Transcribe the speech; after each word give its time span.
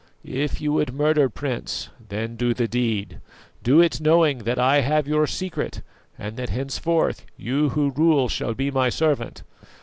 If 0.25 0.59
you 0.59 0.73
would 0.73 0.95
murder, 0.95 1.29
Prince, 1.29 1.89
then 2.09 2.35
do 2.35 2.55
the 2.55 2.67
deed; 2.67 3.19
do 3.61 3.79
it 3.81 4.01
knowing 4.01 4.39
that 4.45 4.57
I 4.57 4.81
have 4.81 5.07
your 5.07 5.27
secret, 5.27 5.83
and 6.17 6.37
that 6.37 6.49
henceforth 6.49 7.23
you 7.37 7.69
who 7.69 7.91
rule 7.91 8.27
shall 8.27 8.55
be 8.55 8.71
my 8.71 8.89
servant. 8.89 9.43